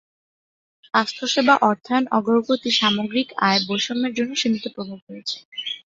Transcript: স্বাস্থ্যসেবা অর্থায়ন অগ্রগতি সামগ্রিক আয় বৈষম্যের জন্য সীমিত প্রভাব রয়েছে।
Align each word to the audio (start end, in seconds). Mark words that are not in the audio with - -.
স্বাস্থ্যসেবা 0.85 1.55
অর্থায়ন 1.61 2.05
অগ্রগতি 2.17 2.71
সামগ্রিক 2.79 3.27
আয় 3.47 3.59
বৈষম্যের 3.67 4.13
জন্য 4.17 4.31
সীমিত 4.35 4.65
প্রভাব 4.75 4.99
রয়েছে। 5.07 5.37